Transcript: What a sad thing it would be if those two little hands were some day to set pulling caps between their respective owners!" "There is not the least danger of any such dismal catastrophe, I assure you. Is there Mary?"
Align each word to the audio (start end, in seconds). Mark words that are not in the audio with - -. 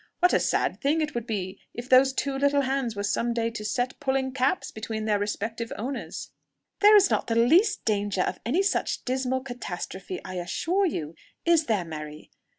What 0.17 0.33
a 0.33 0.39
sad 0.39 0.81
thing 0.81 0.99
it 0.99 1.13
would 1.13 1.27
be 1.27 1.59
if 1.75 1.87
those 1.87 2.11
two 2.11 2.33
little 2.35 2.61
hands 2.61 2.95
were 2.95 3.03
some 3.03 3.35
day 3.35 3.51
to 3.51 3.63
set 3.63 3.99
pulling 3.99 4.31
caps 4.31 4.71
between 4.71 5.05
their 5.05 5.19
respective 5.19 5.71
owners!" 5.77 6.31
"There 6.79 6.95
is 6.95 7.11
not 7.11 7.27
the 7.27 7.35
least 7.35 7.85
danger 7.85 8.21
of 8.21 8.39
any 8.43 8.63
such 8.63 9.05
dismal 9.05 9.41
catastrophe, 9.41 10.19
I 10.25 10.37
assure 10.37 10.87
you. 10.87 11.13
Is 11.45 11.65
there 11.65 11.85
Mary?" 11.85 12.31